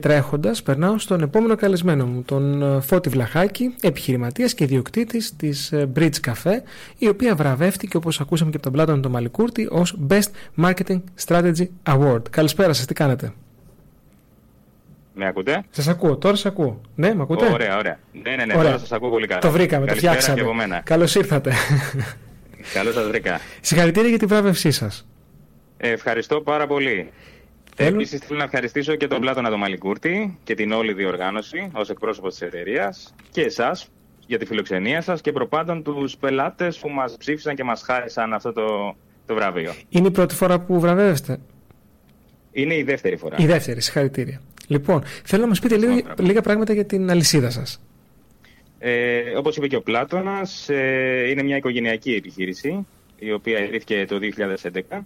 [0.00, 5.90] Τρέχοντας, περνάω στον επόμενο καλεσμένο μου, τον ε, Φώτη Βλαχάκη, επιχειρηματίας και ιδιοκτήτης της ε,
[5.96, 6.52] Bridge Cafe,
[6.98, 10.28] η οποία βραβεύτηκε, όπως ακούσαμε και από τον Πλάτων τον Μαλικούρτη, ως Best
[10.64, 12.22] Marketing Strategy Award.
[12.30, 13.32] Καλησπέρα σας, τι κάνετε;
[15.14, 16.80] Με ακούτε; Σας ακούω, τώρα σας ακούω.
[16.94, 17.98] Ναι, με ακούτε; Ωραία, ωραία.
[18.12, 18.64] Ναι, ναι, ναι, ωραία.
[18.64, 19.40] τώρα σας ακούω πολύ καλά.
[19.40, 20.42] Το βρήκαμε, το φτιάξαμε.
[20.84, 21.52] Καλώς ήρθατε.
[22.74, 23.40] Καλώς σας βρήκα.
[23.60, 25.06] Συγχαρητήρια για την βράβευσή σας.
[25.76, 27.10] Ε, ευχαριστώ πάρα πολύ.
[27.78, 27.94] Θέλω...
[27.94, 32.32] Επίσης, θέλω να ευχαριστήσω και τον Πλάτωνα τον Μαλικούρτη και την όλη διοργάνωση ως εκπρόσωπος
[32.32, 33.88] της εταιρείας και εσάς
[34.26, 38.52] για τη φιλοξενία σας και προπάντων τους πελάτες που μας ψήφισαν και μας χάρισαν αυτό
[38.52, 39.74] το, το βραβείο.
[39.88, 41.38] Είναι η πρώτη φορά που βραβεύεστε;
[42.52, 43.36] Είναι η δεύτερη φορά.
[43.38, 44.40] Η δεύτερη, συγχαρητήρια.
[44.66, 47.80] Λοιπόν, θέλω να μας πείτε λίγα, λίγα πράγματα για την αλυσίδα σας.
[48.78, 52.86] Ε, Όπως είπε και ο Πλάτωνας, ε, είναι μια οικογενειακή επιχείρηση
[53.18, 55.04] η οποία ιδρύθηκε το 2011.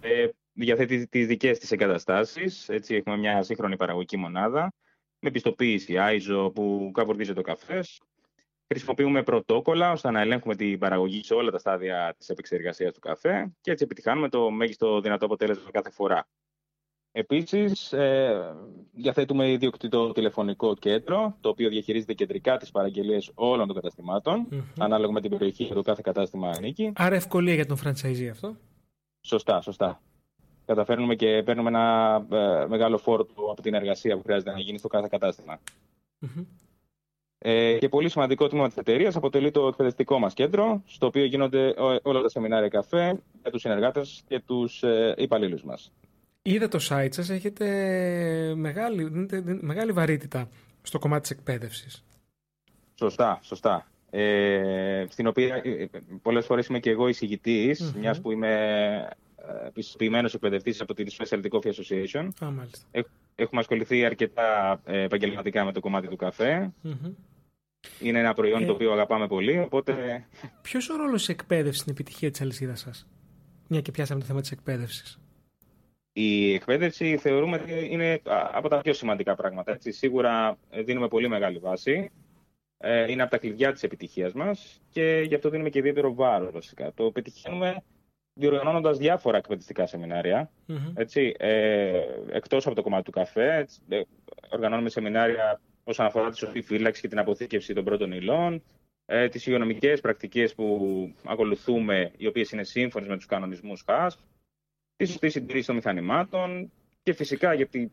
[0.00, 0.26] Ε,
[0.64, 2.68] διαθέτει τις δικές της εγκαταστάσεις.
[2.68, 4.72] Έτσι, έχουμε μια σύγχρονη παραγωγική μονάδα
[5.18, 8.00] με πιστοποίηση ISO που καπορδίζει το καφές.
[8.66, 13.52] Χρησιμοποιούμε πρωτόκολλα ώστε να ελέγχουμε την παραγωγή σε όλα τα στάδια της επεξεργασίας του καφέ
[13.60, 16.28] και έτσι επιτυχάνουμε το μέγιστο δυνατό αποτέλεσμα κάθε φορά.
[17.12, 18.54] Επίσης, ε,
[18.92, 25.20] διαθέτουμε ιδιοκτητό τηλεφωνικό κέντρο, το οποίο διαχειρίζεται κεντρικά τις παραγγελίες όλων των καταστηματων ανάλογα με
[25.20, 26.92] την περιοχή που το κάθε κατάστημα ανήκει.
[26.94, 28.56] Άρα, ευκολία για τον franchisee αυτό.
[29.20, 30.02] Σωστά, σωστά
[30.66, 34.88] καταφέρνουμε και παίρνουμε ένα ε, μεγάλο φόρτο από την εργασία που χρειάζεται να γίνει στο
[34.88, 35.08] κάθε
[37.38, 41.74] Ε, και πολύ σημαντικό τμήμα της εταιρείας αποτελεί το εκπαιδευτικό μας κέντρο, στο οποίο γίνονται
[42.02, 45.92] όλα τα σεμινάρια καφέ για τους συνεργάτες και τους ε, υπαλλήλους μας.
[46.42, 47.66] Είδα το site σας, έχετε
[48.56, 49.28] μεγάλη,
[49.60, 50.48] μεγάλη βαρύτητα
[50.82, 52.04] στο κομμάτι της εκπαίδευσης.
[52.94, 53.86] Σωστά, σωστά.
[54.10, 55.88] Ε, στην οποία ε, ε,
[56.22, 57.98] πολλές φορές είμαι και εγώ εισηγητής, mm-hmm.
[57.98, 59.08] μιας που είμαι
[59.72, 62.28] πιστοποιημένος εκπαιδευτής από την Specialty Coffee Association.
[63.34, 66.72] Έχουμε ασχοληθεί αρκετά ε, επαγγελματικά με το κομμάτι του καφε
[68.00, 70.24] Είναι ένα προϊόν ε, το οποίο αγαπάμε πολύ, οπότε...
[70.62, 73.06] Ποιος ο ρόλος της εκπαίδευσης στην επιτυχία της αλυσίδας σας,
[73.68, 75.18] μια και πιάσαμε το θέμα της εκπαίδευσης.
[76.12, 78.20] Η εκπαίδευση θεωρούμε ότι είναι
[78.52, 79.72] από τα πιο σημαντικά πράγματα.
[79.72, 79.92] Έτσι.
[79.92, 82.10] Σίγουρα ε, δίνουμε πολύ μεγάλη βάση.
[83.08, 86.92] Είναι από τα κλειδιά της επιτυχίας μας και γι' αυτό δίνουμε και ιδιαίτερο βάρος βασικά.
[86.94, 87.82] Το πετυχαίνουμε
[88.34, 90.50] διοργανώνοντας διάφορα εκπαιδευτικά σεμινάρια.
[90.68, 90.92] Mm-hmm.
[90.94, 92.00] Έτσι, ε,
[92.30, 94.00] εκτός από το κομμάτι του καφέ, έτσι, ε,
[94.48, 98.62] οργανώνουμε σεμινάρια όσον αφορά τη σωστή φύλαξη και την αποθήκευση των πρώτων υλών,
[99.06, 104.18] ε, τις υγειονομικές πρακτικές που ακολουθούμε, οι οποίες είναι σύμφωνες με τους κανονισμούς ΧΑΣ,
[104.96, 106.72] τη σωστή συντήρηση των μηχανημάτων
[107.02, 107.92] και φυσικά γιατί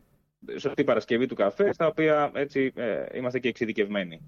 [0.56, 4.20] σωστή παρασκευή του καφέ, στα οποία έτσι ε, είμαστε και εξειδικευμένοι.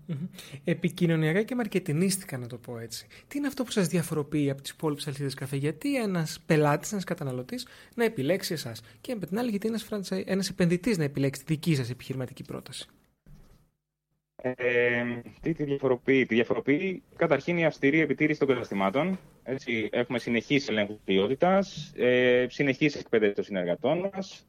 [0.65, 3.06] Επικοινωνιακά και μαρκετινίστικα, να το πω έτσι.
[3.28, 7.05] Τι είναι αυτό που σας διαφοροποιεί από τις υπόλοιπες αλυσίδες καφέ, Γιατί ένας πελάτης, ένας
[7.05, 9.89] καταναλωτής να επιλέξει εσάς, και με την άλλη, γιατί ένας
[10.25, 12.87] ένας επενδυτής να επιλέξει τη δική σας επιχειρηματική πρόταση;
[14.45, 14.55] Ε,
[15.41, 19.19] τι τη διαφοροποιεί; Τη διαφοροποιεί καταρχήν η αυστηρή επιτήρηση των καταστημάτων.
[19.43, 24.47] Έτσι, έχουμε συνεχή ελέγχους ποιότητας, ε, συνεχή εκπαίδευση των συνεργατών μας,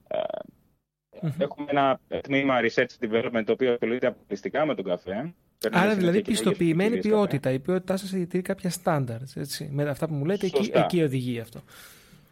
[1.24, 5.34] ε, Έχουμε ένα τμήμα research development το οποίο ασχολείται αποκλειστικά με τον καφέ.
[5.72, 7.52] Άρα δηλαδή πιστοποιημένη ποιότητα.
[7.52, 9.46] Η ποιότητά σας διατηρεί κάποια standards.
[9.70, 11.62] Με αυτά που μου λέτε, εκεί, εκεί οδηγεί αυτό.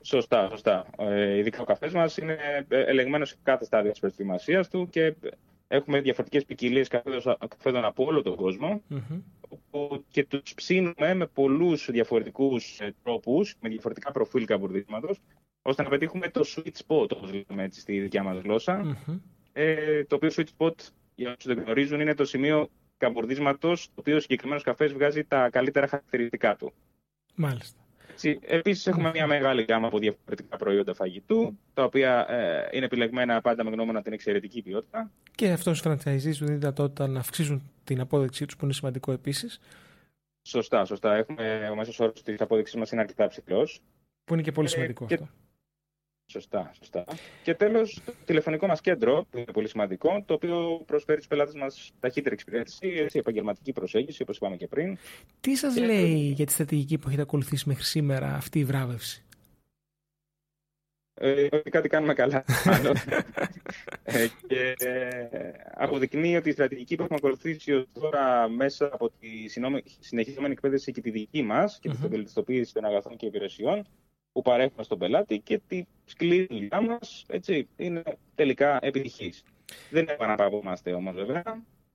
[0.02, 0.85] Σωστά, σωστά.
[0.97, 2.38] Ε, ειδικά ο καφές μας είναι
[2.68, 5.16] ελεγμένος σε κάθε στάδιο της προετοιμασίας του και
[5.68, 8.81] έχουμε διαφορετικές ποικιλίες καφέδων από όλο τον κόσμο.
[10.12, 15.16] Και τους ψήνουμε με πολλούς διαφορετικούς ε, τρόπους, με διαφορετικά προφίλ καμπουρδίσματο,
[15.61, 18.97] ώστε να πετύχουμε το sweet spot, όπως λέμε έτσι στη δικιά μας γλώσσα.
[19.53, 20.73] Ε, το οποίο sweet spot,
[21.16, 25.49] για όσους δεν γνωρίζουν, είναι το σημείο καμπουρδίσματος, το οποίο ο συγκεκριμένος καφές βγάζει τα
[25.49, 26.73] καλύτερα χαρακτηριστικά του.
[27.35, 27.79] Μάλιστα.
[28.41, 33.64] Επίσης έχουμε μια μεγάλη γάμα από διαφορετικά προϊόντα φαγητού, τα οποία ε, είναι επιλεγμένα πάντα
[33.64, 35.11] με γνώμονα την εξαιρετική ποιότητα.
[35.35, 39.11] Και αυτός στους franchisees του δίνει δυνατότητα να αυξήσουν την απόδειξή τους, που είναι σημαντικό
[39.11, 39.59] επίσης.
[40.41, 41.16] Σωστά, σωστά.
[41.16, 43.81] Έχουμε, ο μέσος όρος της απόδειξής μας είναι αρκετά ψηλός.
[44.23, 45.29] Που είναι και πολύ ε, σημαντικό αυτό.
[46.31, 47.03] Σωστά, σωστά.
[47.43, 51.53] Και τέλος, το τηλεφωνικό μας κέντρο, που είναι πολύ σημαντικό, το οποίο προσφέρει στους πελάτες
[51.53, 54.97] μας ταχύτερη εξυπηρέτηση, έτσι, επαγγελματική προσέγγιση, όπως είπαμε και πριν.
[55.41, 59.23] Τι σας λέει για τη στρατηγική που έχετε ακολουθήσει μέχρι σήμερα αυτή η βράβευση;
[61.13, 62.43] ε, ότι κάτι κάνουμε καλά.
[64.03, 69.28] ε, και ε, αποδεικνύει ότι η στρατηγική που έχουμε ακολουθήσει τώρα μέσα από τη
[69.99, 72.01] συνεχιζόμενη εκπαίδευση και τη δική μας και mm-hmm.
[72.01, 73.85] τη βελτιστοποίηση των αγαθών και υπηρεσιών
[74.31, 77.25] που παρέχουμε στον πελάτη και τη σκληρή δουλειά μας
[77.75, 78.03] είναι
[78.35, 79.43] τελικά επιτυχής.
[79.90, 81.43] Δεν επαναπαυόμαστε όμως βέβαια.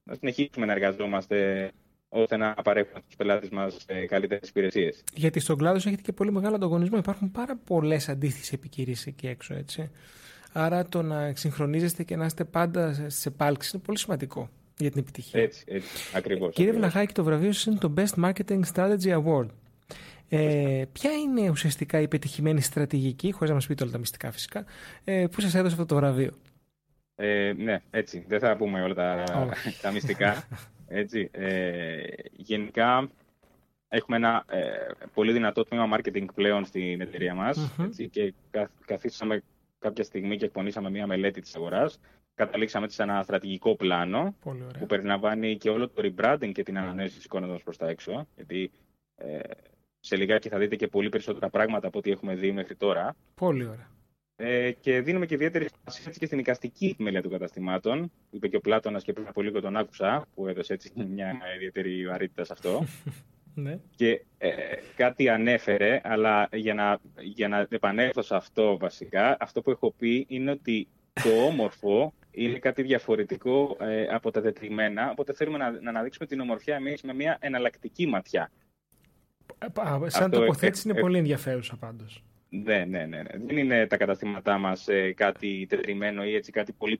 [0.04, 1.70] Να συνεχίσουμε να εργαζόμαστε
[2.08, 5.04] ώστε να παρέχουμε στους πελάτες μας ε, καλύτερες υπηρεσίες.
[5.14, 6.98] Γιατί στον κλάδο έχετε και πολύ μεγάλο ανταγωνισμό.
[6.98, 9.90] Υπάρχουν πάρα πολλές αντίθετες επιχειρήσεις εκεί έξω, έτσι.
[10.52, 14.48] Άρα το να εξυγχρονίζεστε και να είστε πάντα σε επάλξει είναι πολύ σημαντικό
[14.78, 15.42] για την επιτυχία.
[15.42, 15.88] Έτσι, έτσι.
[16.14, 16.54] Ακριβώς.
[16.54, 19.46] Κύριε Βλαχάκη, το βραβείο σας είναι το Best Marketing Strategy Award.
[20.28, 24.64] Ε, ποια είναι ουσιαστικά η πετυχημένη στρατηγική, χωρίς να μας πείτε όλα τα μυστικά φυσικά,
[25.04, 26.32] ε, που σας έδωσε αυτό το βραβείο;
[27.14, 28.24] Ε, ναι, έτσι.
[28.28, 29.24] Δεν θα πούμε όλα τα,
[29.82, 30.48] τα μυστικά.
[30.88, 31.28] Έτσι.
[31.32, 33.10] Ε, γενικά,
[33.88, 34.70] έχουμε ένα ε,
[35.14, 38.06] πολύ δυνατό τμήμα marketing πλέον στην εταιρεία μας mm-hmm.
[38.10, 38.34] και
[38.84, 39.42] καθίσαμε
[39.78, 42.00] κάποια στιγμή και εκπονήσαμε μια μελέτη της αγοράς.
[42.34, 44.34] Καταλήξαμε σε ένα στρατηγικό πλάνο
[44.78, 48.26] που περιλαμβάνει και όλο το rebranding και την ανανέωση της εικόνας μας προς τα έξω.
[48.34, 48.70] Γιατί
[49.16, 49.38] ε,
[50.06, 53.16] σε λιγάκι θα δείτε και πολύ περισσότερα πράγματα από ό,τι έχουμε δει μέχρι τώρα.
[53.34, 53.90] Πολύ ωραία.
[54.36, 58.12] Ε, και δίνουμε και ιδιαίτερη σημασία και στην οικαστική επιμέλεια των καταστημάτων.
[58.30, 62.06] Είπε και ο Πλάτωνας και πριν από λίγο τον άκουσα, που έδωσε έτσι μια ιδιαίτερη
[62.06, 62.84] βαρύτητα σε αυτό.
[63.54, 63.78] Ναι.
[63.96, 64.50] Και ε,
[64.96, 70.26] κάτι ανέφερε, αλλά για να, για να επανέλθω σε αυτό βασικά, αυτό που έχω πει
[70.28, 70.88] είναι ότι
[71.22, 76.40] το όμορφο είναι κάτι διαφορετικό ε, από τα τετριμένα, οπότε θέλουμε να, να αναδείξουμε την
[76.40, 78.50] ομορφιά εμείς με μια εναλλακτική ματιά.
[80.06, 82.24] Σαν τοποθέτηση είναι πολύ ενδιαφέρουσα πάντως.
[82.48, 83.38] Ναι, ναι, ναι, ναι.
[83.46, 86.98] Δεν είναι τα καταστήματά μας ε, κάτι τετριμένο ή έτσι κάτι πολύ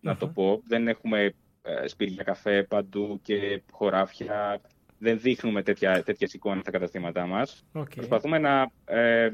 [0.00, 0.62] να το πω.
[0.66, 4.60] Δεν έχουμε ε, σπίτια καφέ παντού και χωράφια.
[4.98, 7.64] Δεν δείχνουμε τέτοια, τέτοιες εικόνες στα καταστήματά μας.
[7.72, 7.94] Okay.
[7.94, 9.30] Προσπαθούμε να, ε,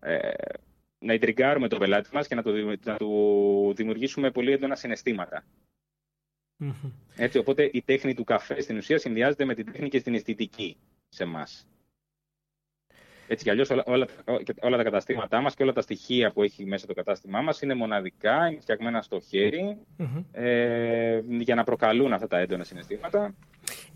[0.00, 0.32] ε,
[0.98, 2.50] να ιντριγκάρουμε τον πελάτη μας και να, το,
[2.84, 4.76] να του δημιουργήσουμε πολύ έντονα
[7.16, 10.76] Έτσι, οπότε η τέχνη του καφέ στην ουσία συνδυάζεται με την τέχνη και στην αισθητική
[11.14, 11.46] σε εμά.
[13.26, 14.06] Έτσι κι αλλιώς όλα, όλα,
[14.60, 17.74] όλα, τα καταστήματά μας και όλα τα στοιχεία που έχει μέσα το κατάστημά μας είναι
[17.74, 19.76] μοναδικά, είναι φτιαγμένα στο χερι
[20.32, 23.34] ε, για να προκαλούν αυτά τα έντονα συναισθήματα.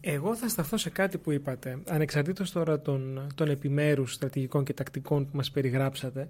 [0.00, 5.24] Εγώ θα σταθώ σε κάτι που είπατε, ανεξαρτήτως τώρα των, των επιμέρους στρατηγικών και τακτικών
[5.24, 6.28] που μας περιγράψατε,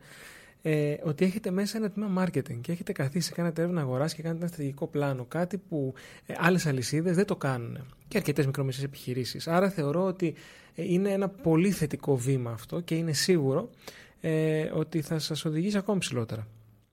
[0.63, 4.41] ε, ότι έχετε μέσα ένα τμήμα marketing και έχετε καθίσει, κάνετε έρευνα αγοράς και κάνετε
[4.41, 5.25] ένα στρατηγικό πλάνο.
[5.25, 5.95] Κάτι που
[6.27, 7.79] ε, άλλες αλυσίδες δεν το κάνουν.
[8.09, 9.49] Και αρκετές μικρομεσαίες επιχειρήσεις.
[9.49, 10.35] Άρα θεωρώ ότι
[10.75, 13.71] ε, είναι ένα πολύ θετικό βήμα αυτό και είναι σίγουρο
[14.21, 16.47] ε, ότι θα σας οδηγήσει ακόμη ψηλότερα.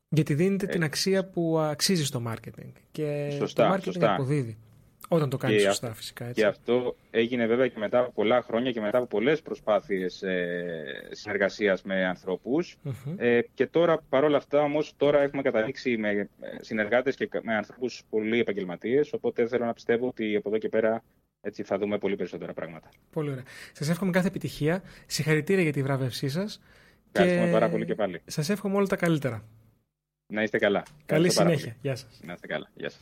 [0.10, 2.72] Γιατί δίνετε την αξία που αξίζει στο marketing.
[2.92, 4.14] Και σωστά, το marketing σωστά.
[4.14, 4.58] αποδίδει.
[5.08, 6.26] Όταν το κάνεις σωστά, φυσικά.
[6.26, 6.42] Έτσι.
[6.42, 11.10] Και αυτό έγινε βέβαια και μετά από πολλά χρόνια και μετά από πολλές προσπάθειες ε,
[11.12, 12.60] συνεργασίας με ανθρωπου
[13.18, 16.28] Ε, και τώρα, παρόλα αυτά, όμως, τώρα έχουμε καταλήξει με ε,
[16.62, 19.14] συνεργάτες και με ανθρώπους πολύ επαγγελματίες.
[19.14, 21.04] Οπότε θέλω να πιστεύω ότι από εδώ και πέρα
[21.42, 22.90] έτσι θα δούμε πολύ περισσότερα πράγματα.
[23.12, 23.44] Πολύ ωραία.
[23.72, 24.84] Σας εύχομαι κάθε επιτυχία.
[25.06, 26.62] Συγχαρητήρια για τη βράβευσή σας.
[27.12, 27.52] Ευχαριστούμε και...
[27.52, 28.22] πάρα πολύ και πάλι.
[28.26, 29.44] Σας εύχομαι όλα τα καλύτερα.
[30.34, 30.84] Να είστε καλά.
[31.06, 31.76] Καλή συνέχεια.
[31.82, 32.20] Γεια σας.
[32.24, 32.70] Να είστε καλά.
[32.76, 33.02] Γεια σας.